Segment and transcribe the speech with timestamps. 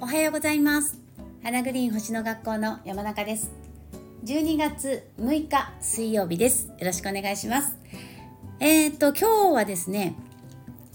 [0.00, 0.98] おはようございます。
[1.44, 3.52] 花グリーン星の学校の山中です。
[4.24, 6.66] 12月6日水曜日です。
[6.76, 7.76] よろしくお願いします。
[8.58, 10.16] えー、っと今日はですね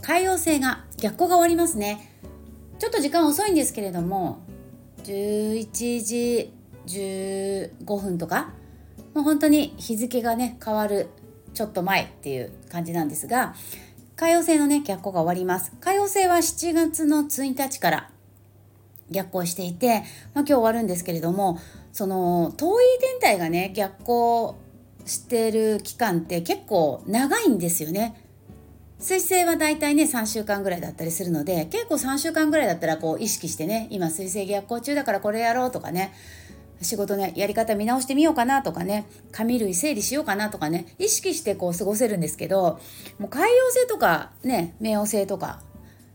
[0.02, 2.12] 海洋星が逆行が終わりますね。
[2.80, 4.40] ちょっと時間遅いんですけれども
[5.06, 6.52] 11時
[6.86, 8.52] 15分とか
[9.14, 11.08] もう本当に日付がね変わる
[11.60, 13.54] ちょっと前っていう感じなんですが
[14.16, 18.10] 海洋星のね逆行が終わります海洋星は7月の1日から
[19.12, 20.04] 逆行していて、まあ、
[20.36, 21.60] 今日終わるんですけれども
[21.92, 24.58] その遠い天体がね逆行
[25.04, 28.16] してる期間って結構長いんですよね。
[29.00, 36.14] 水星はだいたいね3週間ぐらいだったりするので結構3週間ぐらいだったらこう意識してね今水星逆行中だからこれやろうとかね
[36.82, 42.80] 仕事ねやり方見直してみようかなとかね紙類整理しようかなとかね意識してこう過ごせるんですけど
[43.18, 45.62] もう海洋星とかね冥王星とか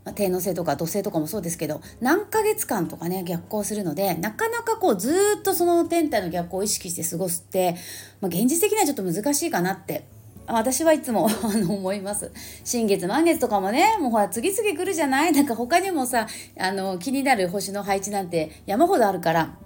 [0.05, 7.77] ま、天王星とか土星とかもそうですけど何ヶ月間とかね逆行するのでなかなかこうずっとその天体の逆行を意識して過ごすって、
[8.21, 10.05] まあ、現実的にはちょっと難しいかなって
[10.47, 12.31] 私はいつも あの思います。
[12.65, 15.33] 新月満月とかもねもうほら次々来るじゃない？
[15.33, 16.27] なんか他にもさ
[16.59, 19.57] あの気になる星の配置なんて山ほどあるから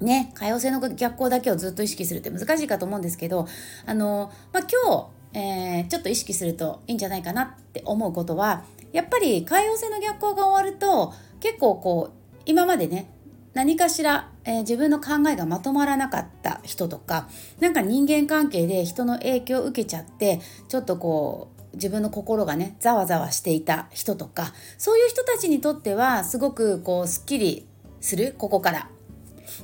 [0.00, 3.46] ね可用性の逆行だけをずっと意識するって難しいかと思うんですけど
[3.86, 13.10] あの、まあ、今日、えー、ちょっと意識するといいんじゃないかなって思うことはやっぱり海洋性の逆行が終わると結構こう今までね
[13.54, 27.66] 何かしら、えー、自分の考えがまとまらなかった人とかなんか人間関係で人の影響を受けちゃってちょっとこう自分の心がねざわざわしていた人とかそういう人たちにとってはすごくこうすっきり
[28.00, 28.90] するここから。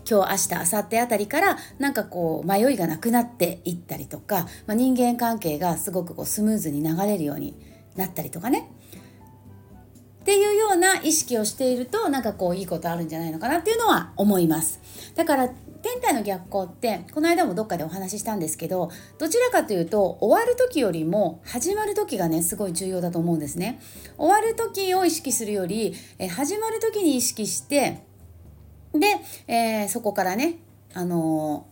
[0.08, 7.54] 今日明日明後日あたりからなんかこう迷いがなくなっていったりとか、まあ、人間関係がすごくこうスムーズに流れるように
[7.96, 8.70] なったりとかね。
[10.22, 14.80] っていうような意識をしているとなんかこういいことあるんじゃないのかなっていうのは思います。
[15.16, 23.80] だから天体の逆行ってこの間もどっかでお話ししたんですけどどちらかというと終わる時よりも始まる時がねすごい重要だと思うんですね。
[24.16, 28.04] 終わる時を意識するよりえ始まる時に意識して
[28.94, 29.06] で、
[29.46, 30.56] えー、そこからね
[30.94, 31.66] あの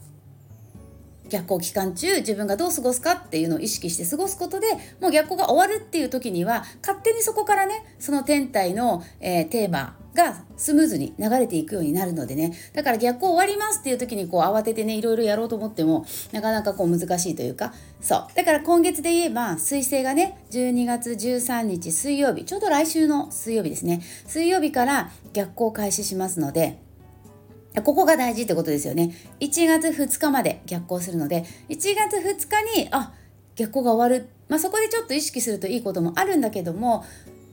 [1.31, 4.67] 逆行期間中自分がどう過ごすかっていうのを意識して過ごすことで
[5.01, 12.53] もう逆行が終わるっていう時には勝手にそこからねその天体の、えー、テーマがスムーズに流れていくようになるのでね。
[12.75, 17.73] だから逆行終わりますっていう時にこう慌ててねいろいろやろうと思ってもなかなかこう難しいというか。
[18.01, 18.27] そう。
[18.35, 24.03] だから今月で言えば水星がね12月13日水曜日ちょうど来週の水曜日ですね。
[24.27, 26.90] 水曜日から逆行開始しますので
[27.85, 29.15] ここが大事ってことですよね。
[29.41, 33.13] 1月2日まで逆行するので、1月2日に、あ、
[33.55, 34.29] 逆行が終わる。
[34.49, 37.05] まあ、そこでちょっと意識するといいこともあるんだけども、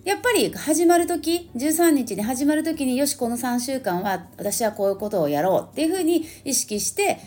[0.07, 7.19] やっぱり始まる時13日に始まる時によしこの3週間は私はこういうことをやろうっていうふうに意識して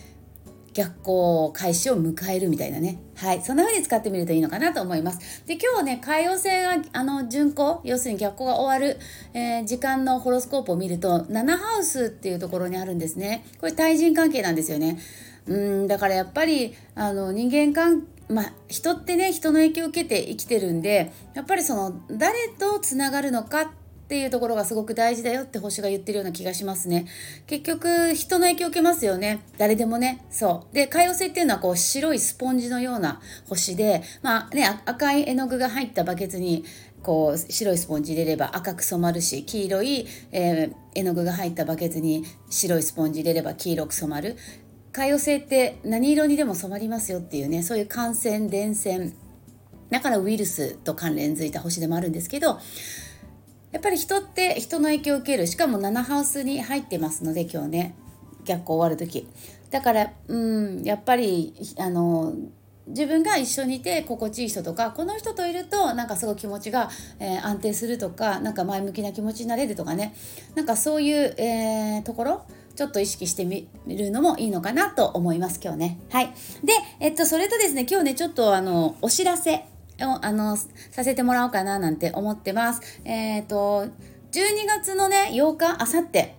[0.73, 3.01] 逆行開始を迎えるみたいなね。
[3.17, 3.43] はい。
[3.43, 5.45] そんな風に使ってみるといいのかなと思います。
[5.47, 8.99] で、今日ね、海洋星が、あの、巡行、要するに逆行が終わる、
[9.35, 13.45] えー、時間のホロスコープを見ると、7ハウスっていうところにあるんですね。
[13.61, 14.99] これ対人関係なんですよね。
[15.47, 23.69] うん、だからやっぱり、あの、人間関まあ、人ってね人の影響を受けて生きてるんでやっぱりその誰とつながるのかっ
[24.11, 27.07] っていうところがすごく大事だよって星が言ってるような気がしますね。
[27.47, 29.45] 結局人の影響を受けますよね。
[29.57, 30.27] 誰でもね。
[30.33, 30.75] そう。
[30.75, 36.65] で、海洋星っていうのはこう白いスポンジのような星で、まあね、赤い絵の具が入ったバケツに
[37.05, 44.37] こう白いスポンジ入れれば赤く染まるし黄色い、えー、絵の具が入ったバケツに白いスポンジ入れれば黄色く染まる
[44.91, 49.13] 海洋星って何色にでも染まりますよっていうねそういう感染伝染
[49.89, 52.59] だからウイルスと関連づいた星でもあるんですけど
[53.73, 57.95] やっぱり人って人の影響を受けるしかも7ハウスに入ってますので今日ね。
[58.45, 59.29] 逆行終わる時。
[59.71, 62.35] だからうんやっぱりあの
[62.89, 66.91] 自分が一緒にいて心地いい人とかこの人といるとなんかすごい気持ちが、
[67.21, 70.15] えー、安定するとかなんか前向きな気持ちになれるとかね。
[70.55, 72.43] なんかそういう、えー、ところ
[72.75, 75.99] ちょっと意識してみるのもいいのかなと思います今日ね。
[76.11, 76.27] はい。
[76.65, 79.65] でえっとそれとですね今日ねちょっとあのお知らせ
[80.05, 83.01] をあのさせてもらおうかななんて思ってます。
[83.05, 83.87] えっ、ー、と
[84.33, 86.37] 12月のね8日あさって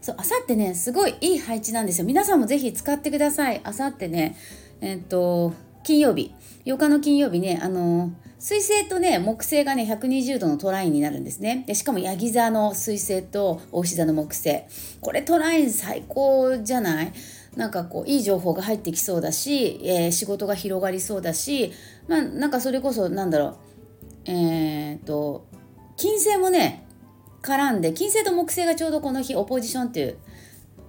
[0.00, 2.06] そうあさってねすごいいい配置なんですよ。
[2.06, 3.60] 皆さんもぜひ使ってください。
[3.64, 4.36] あさってね
[4.80, 5.52] えっ、ー、と
[5.82, 6.34] 金曜日
[6.64, 14.62] 8日の金曜日ねあの水星とね木星がね120度のトラインになるんですねでしかもヤギ座の水星と牡牛座の木星
[15.00, 17.12] これトライン最高じゃない？
[17.56, 21.72] なんかこういい情報が入ってきそうだし、えー、仕事が広がりそうだし
[22.08, 23.56] まあなんかそれこそなんだろう。
[24.24, 25.46] えー、と
[25.96, 26.86] 金星もね
[27.42, 30.16] 絡んで金星と木星がちょうどこの日オポジションっていう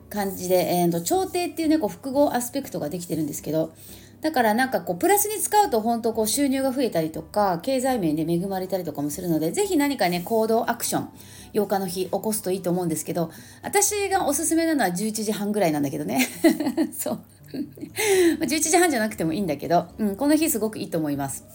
[0.09, 3.73] 感じで、えーと、調停っていうねこう複合アスペクトができてるんですけど
[4.21, 11.09] だからなんかこうプラスに使うと本当こう収入が増えたりとか経済面で恵まれたりとかもするのでぜひ何かね行動アクション
[11.53, 13.31] 8日の日起こすといいと思うんですけど
[13.63, 16.27] 私がおすすめなのは11時半ぐらいなんだけどね。
[16.97, 17.19] そう。
[18.41, 21.45] 11時半じゃなくてもいいんだけど、うん、この日すごくいいと思います。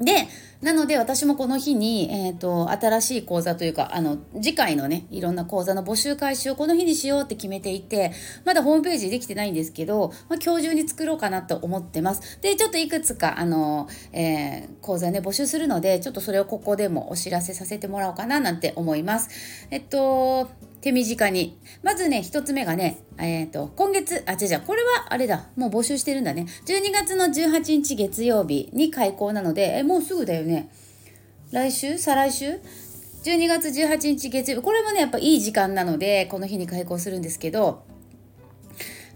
[0.00, 0.28] で、
[0.62, 8.12] なので私もこの日に、えーと、新しい講座というかあの次回のねいろんな講座の募集開始をこの日にしようって決めていて
[8.44, 20.50] まだホームページできてないんですけど、まあ、今日中に作ろうかなと思ってますでちょっといくつかあの、えー、講座ね募集するのでちょっとそれをここでもお知らせさせてもらおうかななんて思いますえっと
[20.80, 21.58] 手短に。
[21.82, 26.46] まずね、一つ目がね、えっ、ー、と、今月、あ、違う違う、これはあれだ、もう募集してるんだね。
[26.66, 30.70] 12月の18日月曜日に開校なので、え、もうすぐだよね。
[31.50, 31.98] 来週？
[31.98, 32.60] 再来週
[33.24, 34.62] ?12 月18日月曜日。
[34.62, 37.82] これもね、やっぱいい時間なので、この日に開校するんですけど、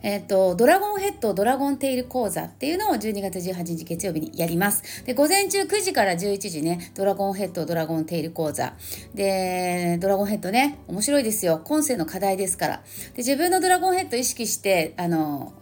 [0.05, 5.05] えっ、ー、と、ドラゴンヘッドドラゴンテイル講座っていうのを12月18日月曜日にやります。
[5.07, 8.75] で、午前中9時から11時ね、ドラゴンヘッドドラゴンテイル講座。
[9.15, 11.63] で、ドラゴンヘッドね、面白いですよ。
[11.65, 12.77] 今世の課題ですから。
[13.15, 15.55] で、自分のドラゴンヘッド意識して、あの、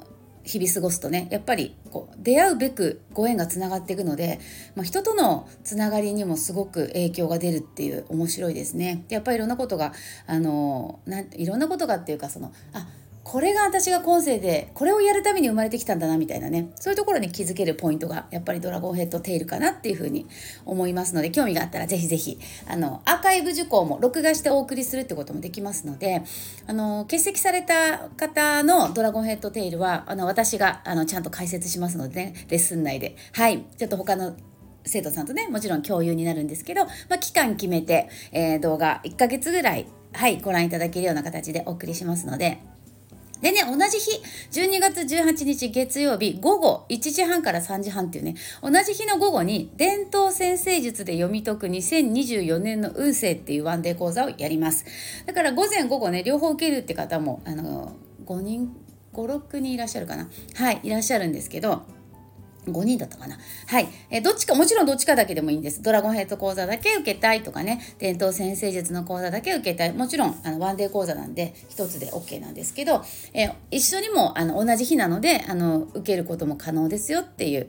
[0.43, 4.41] 日々過ごすとねやっぱりこう出会うべくご縁がつながっていくので、
[4.75, 9.05] まあ、人とのつながりにもすごく影響が出るっていう面白いですね。
[9.07, 9.93] でやっぱりいろんなことが
[10.27, 12.89] あのないろんなことがっていうかそのあ
[13.25, 16.71] これが私が今世でこれをやるために生まれてきたんだなみたいなね。
[16.77, 20.27] そういうところに気づけるポイントがやっぱりドラゴンヘッドテイルかなっていうふうに
[20.65, 26.23] 思いますので興味があったらぜひぜひあのアーカイブ受講も録画してお送りするってこともできますので
[26.67, 33.17] あの欠席された方のドラゴンヘッドテイルはあの私があのちゃんと解説しますのでねレッスン内で。
[33.33, 33.65] はい。
[33.77, 34.35] ちょっと他の
[34.85, 42.59] 生徒さんとねもちろん共有になるんですけど、まあ、期間決めて、えー、動画1ヶ月ぐらいはいご覧いただけるような形でお送りしますので
[43.43, 44.23] でね、同じ日、
[44.53, 54.85] 12月18日月曜日午後1時半から3時半っていうね、同じ日の午後に伝統先生術で読み解く2024年の運勢っていうワンデー講座をやります。
[55.27, 57.97] だから午前午後ね、両方受けるって方も、あの、
[58.27, 58.77] 5人、
[59.13, 60.31] 5、6人いらっしゃるかな。
[60.55, 61.83] はい、いらっしゃるんですけど、
[62.67, 63.39] 5人だったかな。
[63.67, 63.89] はい。
[64.11, 65.83] えどっちか、もちろんどっちかだけでもいいんです。
[65.83, 69.93] ドラゴンヘッド講座だけ受けたいとかね、伝統先生術の講座だけ受けたい。
[69.93, 73.05] もちろん、あの、ワンデー講座なんで、1つで OK なんですけど、
[73.35, 77.69] え一緒にも、あの、同じ日なので、あの、受けることも可能ですよっていう、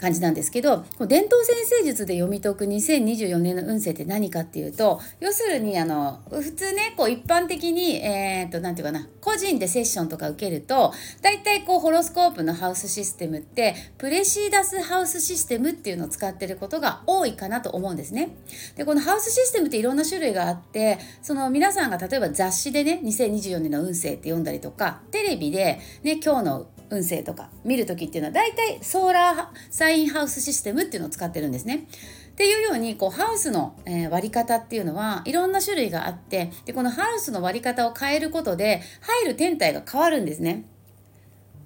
[0.00, 18.30] 感じなんですけど伝統先生術で読み解く2024年の運勢って何かっていうと要するにあの普通ねこう一般的にえー、っと何て言うかな個人でセッションとか受けると大体こうホロスコープのハウスシステムってプレシーダスハウスシステムっていうのを使ってることが多いかなと思うんですね。
[18.76, 31.86] でこのハウスシステムっていろんな種類があってその皆さんが例えば雑誌でね2024年の運勢って読んだりとかテレビでね今日の運勢とか見る時っていうのは大体ソーラーサインハウスシステムっていうのを使ってるんですね。
[32.32, 40.64] っていうようにこうハウスの、え、割り方っていうのはいろんな種類があってでこのハウスの割り方を変えることで入る天体が変わるんですね。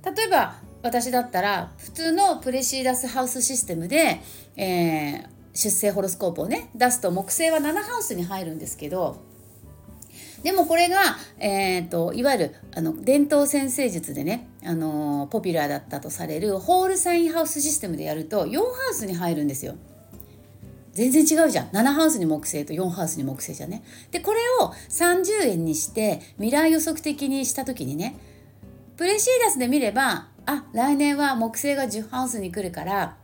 [0.05, 4.21] 例えば私だったら普通のプレシーダスハウスシステムで、
[4.57, 9.23] えー、出生ホロスコープをね出すと木星は7ハウスに入るんですけど
[10.45, 10.99] でもこれが、
[11.39, 19.75] えーと、いわゆるあの伝統先生術でね、あのポピュラーだったとされるホールサインハウスシステムでやると4ハウスに入るんですよ。
[20.93, 23.83] 全然違うじゃん7ハウスに木星と4ハウスに木星じゃね。
[24.11, 28.17] でこれを30円にして未来予測的にした時にね
[28.97, 33.17] プレシーダスで見ればあ来年は木星が10ハウスに来るから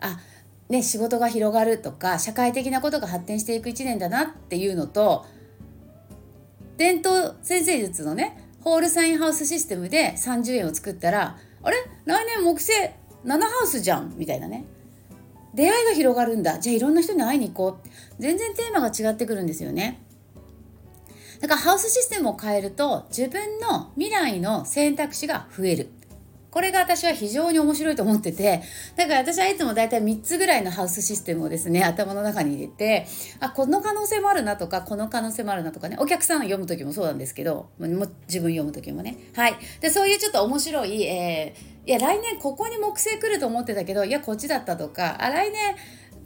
[0.00, 0.18] あ
[0.68, 5.26] ね仕事が広がるとか社会的なことが発展していく1年だなっていうのと
[6.76, 11.76] 伝統先生術のねホールサインハウスシステムで30円を作ったらあれ？
[12.04, 12.72] 来年木星
[13.24, 14.64] 7ハウスじゃんみたいなね。
[15.54, 16.58] 出会いが広がるんだ。
[16.58, 17.88] じゃあいろんな人に会いに行こう。
[18.22, 20.00] 全然テーマが違ってくるんですよね。
[21.40, 25.88] だからハウスシステムを変えると自分の未来の選択肢が増える。
[26.50, 28.62] これが私は非常に面白いと思ってて、
[28.96, 33.06] だから私はいつも大体3つぐらいのハウスシステムをですね、頭の中に入れて、
[33.38, 37.86] あ、この可能性もあるなとか、この可能性もあるなとかね、お客さん読む時もそうなんですけど、も
[38.26, 39.16] 自分読む時もね。
[39.34, 39.54] はい。
[39.80, 45.76] で、そういうちょっと面白い、えー、いや、来年ここに木星来ると思ってたけど、いや、こっちだったとか、あ、来年、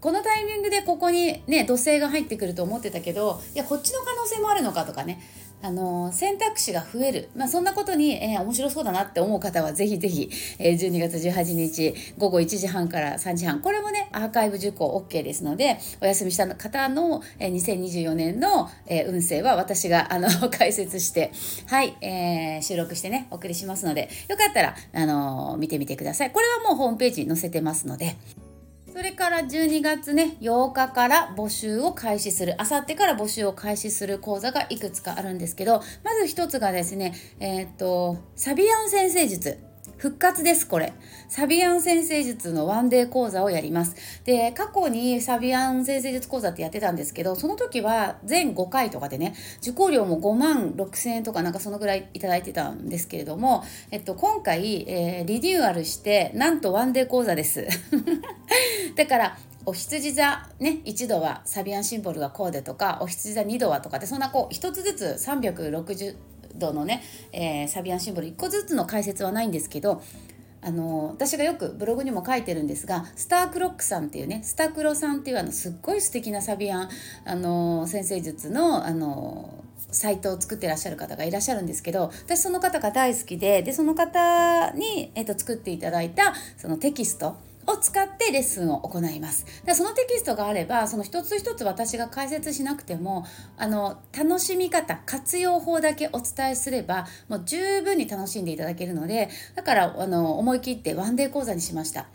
[0.05, 5.19] このタイミングでここにね土星が入ってくると思ってたけどいやこっちの可能性もあるのかとかね
[5.65, 10.29] あの選択肢が増える、まあ、そんなことに、えー、面白そうだなって思う方はぜひぜひ、
[10.59, 13.61] えー、12月18日午後1時半から3時半。
[13.61, 21.33] これもねアーカイブ受講 OK ですのでお休みした方の、えー、2024年の、えー、運勢は私があの 解説して
[21.67, 26.31] はい、えー、収録してねお送りしますのでよかったら、あの見てみてください。
[26.31, 28.17] これはもうホームページに載せてますので。
[28.95, 32.55] それから12月ね8日から募集を開始する。
[32.63, 39.74] あさってから募集を開始する講座がいくつかあるんですけどまず一つがですねえっ、とサビアン先生術。
[40.05, 40.93] 復活ですこれ。
[41.31, 43.97] サビアン先生術のワンデー講座をやります。
[44.27, 57.67] で過去にサビアン先生術講座ってやってたんですけどその時は全5回とかでね受講料も5万6千円とかなんかそのぐらいいただいてたんですけれども、えっと、今回、えー、リニューアルしてなんとワンデー講座です。
[58.97, 70.03] だからお羊座ね1度はサビアンシンボルがこうでとかお羊座2度はとかでそんなこう1つずつ360度のね、えー、サビアンシンボル1個ずつの解説はないんですけど
[70.63, 76.89] あの私がよくブログにも書いてるんですがスタークロックさんっていうねスタクロさんっていうあのすっごい素敵なサビアン
[77.27, 89.47] あの先生術のあのサイトを作ってらっしゃる方がいらっしゃるんですけど私その方が大好きででその方に、えーと作っていただいたそのテキストを使ってレッスンを行います。
[89.65, 93.25] でそのテキストがあればその一つ一つ私が解説しなくても
[93.57, 102.07] あの楽しみ方活用法だけお伝えすればもう十分に楽しんでいただけるのでだからあの思い切ってワンデー講座にしました。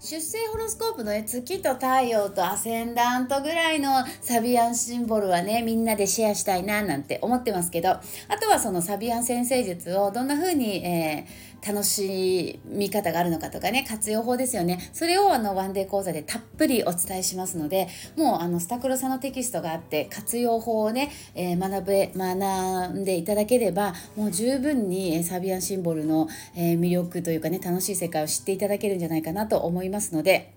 [0.00, 8.00] 出生ホロスコープの、月と太陽とアセンダントぐらいのサビアンシンボルはねみんなでシェアしたいななんて思ってますけどあ
[8.40, 30.52] とはそのサビアン先生術をどんな風に、えー楽しみ方があるのかとかね活用法ですよねそれをあのワンデー講座でたっぷりお伝えしますのでもうあのスタクロさんのテキストがあって活用法をね、えー、学べ学んでいただければもう十分にサビアンシンボルの、魅力というかね楽しい世界を知っていただけるんじゃないかなと思いますので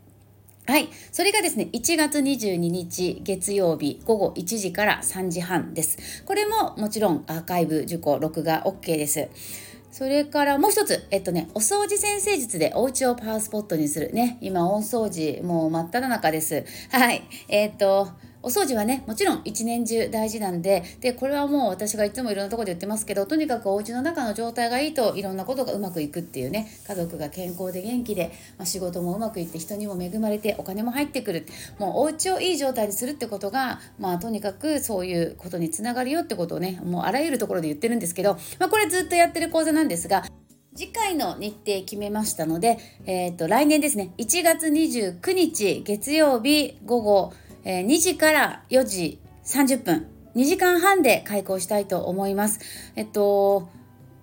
[0.67, 0.89] はい。
[1.11, 6.23] それがですね、1月22日月曜日午後1時から3時半です。
[6.23, 9.27] これももちろんアーカイブ受講、録画 OK です。
[9.91, 14.37] それからもう一つ、えっとね、お掃除先生術でお家をパワースポットにするね。
[14.39, 16.63] 今、大掃除、もう真っ只中です。
[16.91, 17.23] はい。
[17.49, 18.07] えっと、
[18.43, 31.45] お掃除はねもちろん一年中大事なんででこれはもう私がいつもいろんなとこで言ってますけどとにかくお家の中の状態がいいといろんなことがうまくいくっていうね家族が健康で元気で、まあ、仕事もうまくいって人にも恵まれてお金も入ってくる
[31.79, 40.23] もうお家をいい状態にするってことがまあとにかくそういうことにつながるよってことをねもうあらゆるところで言ってるんですけど、まあ、これずっとやってる講座なんですが
[40.73, 52.59] 次回の日程決めましたので、えー、と来年ですね1月29日月曜日午後えー、2時から4時30分2時間半で開講したいと思います。
[52.95, 53.69] えっと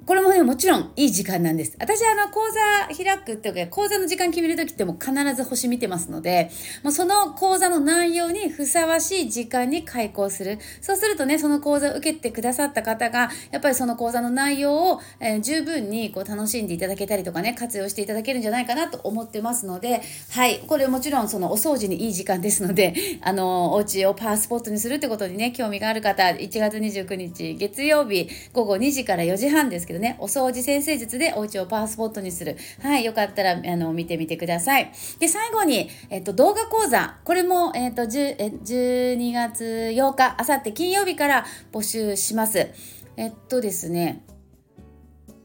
[0.08, 1.76] これもね、もちろんいい時間なんです。
[1.78, 6.50] 私、あの、講座開くっていうか、講座の時間決めるときっても必ず星見てますので、
[6.82, 10.60] もうその講座の内容にふさわしい時間に開講する。
[10.80, 20.00] そうするとね、その講座を受けてくださった方が、やっぱりその講座の内容を、えー、十分にこう楽しんでいただけたりとかね、活用していただけるんじゃないかなと思ってますので、
[20.30, 32.56] はい、これもちろんそのお掃除にいい時間ですので、 あの、お家をパワースポットにするってことにね、興味がある方、1月29日月曜日午後2時から4時半ですけどね、お掃除先生術でお家をパワースポットにする。
[32.82, 34.90] はい、よかったら、あの、見てみてください。
[35.18, 37.16] で、最後に、えっと、動画講座。
[37.24, 39.64] これも、えっと、10え12月
[39.94, 42.68] 8日、あさって金曜日から募集します。
[43.16, 44.22] えっとですね、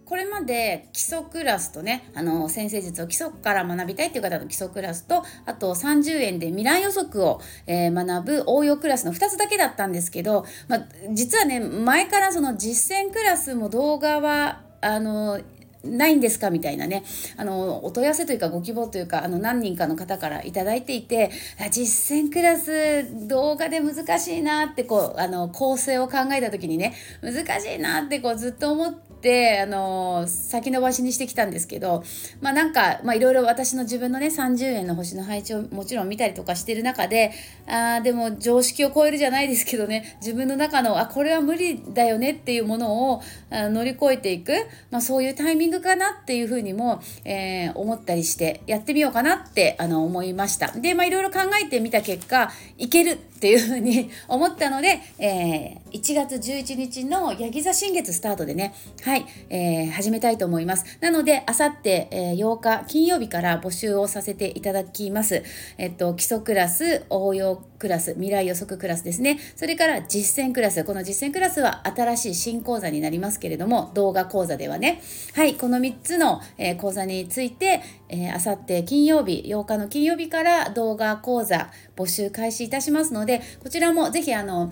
[0.05, 15.39] これまで基礎クラスとねあの先生術を基礎から学びたいっていう方の基礎クラスとあと30円で未来予測を、えー、学ぶ応用クラスの2つだけだったんですけど、まあ、実はね前からその実践クラスも動画はあの
[15.83, 17.03] ないんですかみたいなね
[17.35, 21.29] あのお問い合わせというかご希望というかあの何人かの方から頂いていて
[21.71, 29.12] 実践クラス動画で難しいなってこうあの構成を考えた時にね難しいなってこうずっと思って。
[29.61, 32.03] あの先延ばしにしてきたんですけど
[32.41, 37.31] まあなんかいろいろ私の自分のね30円の星の配置をもちろん見たりとかしてる中で
[37.67, 44.53] あでも常識を超えるじゃないですけどね自分の中のあこれは無理だよねっていうものを乗り越えていく、
[44.91, 50.71] まあ、そういうタイミングかなっていうふうにも、えー、思ったりしてやってみようかなってあの思いました。
[50.71, 60.97] でまあいろいろ考えてみた結果いけるっていうふうに 思ったので、えー、1月11日のヤギ座新月スタートでね、ははい、えー、始めたいと思います。
[60.99, 65.43] なので、あさって、え、8日金曜日から募集をさせていただきます。
[65.77, 69.37] えっと、基礎クラス、応用クラス、未来予測クラスですね。
[69.55, 70.83] それから実践クラス。
[70.83, 74.99] この実践クラスは新しい新講座になりますけれども、動画講座ではね。
[75.35, 84.71] はい、この3つの、え、講座について、えー、あさって金曜日、8日の金曜日から動画講座募集開始いたしますので、こちらもぜひあの、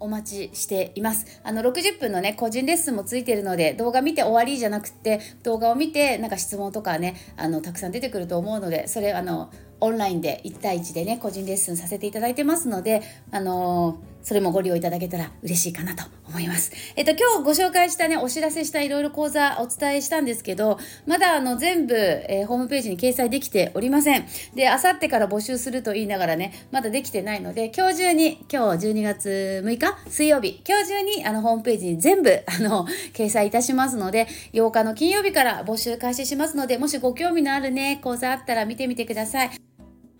[0.00, 1.40] お待ちしています。
[1.42, 9.50] あの、60分のね、個人レッスンもついてるので、動画見て終わりじゃなくて、動画を見て、なんか質問とかね、あの、たくさん出てくると思うので、それ、あの、
[9.80, 16.72] オンラインで1対1でね、個人レッスンさせていただいてますので、あのーそれもご利用いただけたら嬉しいかなと思います。
[16.96, 24.26] えっと、今日ご紹介したね、お知らせしたいろいろ講座お伝えしたんですけど、まだあの全部、えー、ホームページに掲載できておりません。
[24.54, 39.50] で、あさってから募集すると言いながらね、まだできてないので、今日中に、今日12月6日水曜日、今日中にあのホームページに全部、あの、掲載いたしますので、8日の金曜日から募集開始しますので、もしご興味のあるね、講座あったら見てみてください。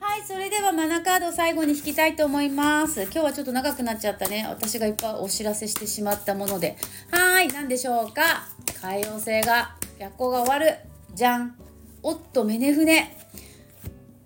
[0.01, 3.03] はいそれではマナカードを最後に引きたいと思います。
[3.03, 4.47] 今日はちょっと長くなっちゃったね。
[4.49, 6.77] 私がいっぱいお知らせしてしまったもので。
[7.11, 8.47] はーい何でしょうか。
[8.81, 10.77] 海洋星が逆行が終わる。
[11.15, 11.57] じゃん。
[12.03, 13.17] おっとメネフネ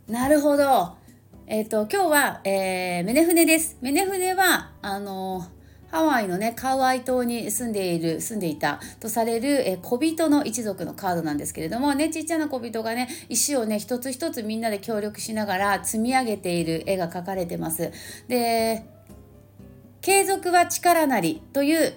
[0.08, 0.94] なるほど。
[1.46, 3.78] えっ、ー、と今日は、えー、メネフネです。
[3.80, 5.61] メネフネはあのー
[5.92, 17.92] ハワイのねカウアイ島に住んでいる住んでいたとされるえ小人の一族のカードなんですけれどもねちっちゃな小人がね石をね一つ一つみんなで協力しながら積み上げている絵が描かれてます。
[18.26, 18.86] で
[20.00, 21.92] 継続は力なりという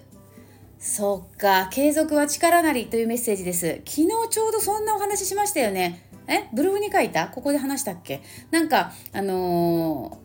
[0.78, 3.82] そっか継続は力なりというメッセージです。
[3.86, 6.10] 昨日ちょうどそんなお話しましたよね。
[6.28, 6.50] え？
[6.54, 7.30] ブログに書いた？
[7.30, 8.22] ここで話したっけ？
[8.52, 10.25] なんかあのー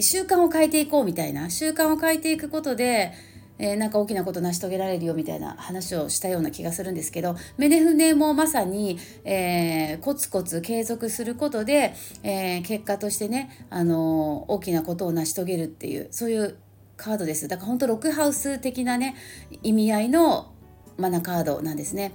[0.00, 3.12] 習慣を変えていこうみたいな習慣を変えていくことで
[3.58, 16.56] えー、なんか大きなこと成し遂げられるよみたいな話をしたような気がするんですけどメネフネもまさに、えー、コツコツ継続することで、えー、結果としてね、あの大きなことを成し遂げるっていうそういう
[16.96, 19.14] カードですだから本当ロックハウス的なね
[19.62, 20.52] 意味合いの
[20.96, 22.12] マナカードなんですね。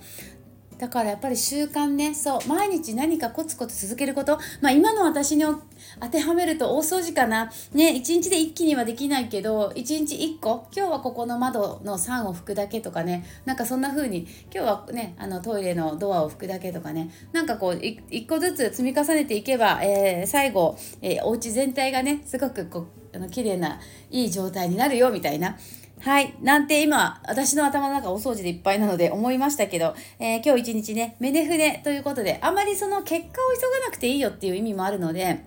[0.77, 4.37] だからやっぱり習慣ねそう毎日何かコツコツ続けること。
[4.61, 7.51] まあ今の私に当てはめると大掃除かな。
[7.73, 13.25] ね1日で一気にはできないけど1日1個今日はここの窓の3を拭くだけとかね。
[13.45, 17.09] なんかそんな風に今日はねあのトイレのドアを拭くだけとかね。
[17.31, 25.57] なんかこう1個ずつ積み重ねていけば、えー、最後、えー、お家全体がねすごくこうあの綺麗ないい状態になるよみたいな。
[26.03, 26.35] はい。
[26.41, 35.45] なんて今、私の頭の中お掃除でいっぱいなので思いましたけど、えー、今日一日ね、目で筆ということで、あまりその結果を急がなくていいよっていう意味もあるので、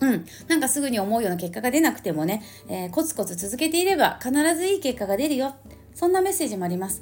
[0.00, 0.26] うん。
[0.48, 5.54] なんかすぐに思うような結果が出なくてもね、えー、コツコツ続けていれば必ずいい結果が出るよ。
[5.94, 7.00] そんなメッセージもあります。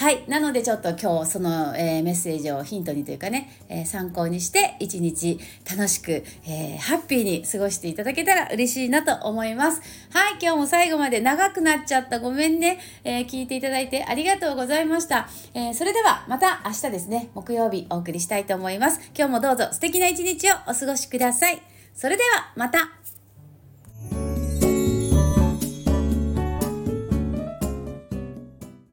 [0.00, 0.24] はい。
[0.28, 5.38] なのでちょっと今日その、えー、メッセージをヒントにというかね、えー、参考にして一日
[5.70, 9.82] 楽しく、えー、ハッピーに過ごしていただけたら嬉しいなと思います。
[10.10, 10.38] はい。
[10.40, 12.78] 今日も最後まで長くなっちゃったごめんね。
[13.04, 15.28] え聞いていただいてありがとうございました。
[15.52, 19.02] えそれではまた明日ですね、木曜日お送りしたいと思います。
[19.14, 21.60] 今日もどうぞ素敵な一日をお過ごしください。
[21.94, 23.09] それではまた。